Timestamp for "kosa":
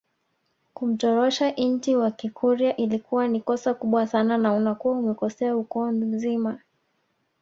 3.41-3.73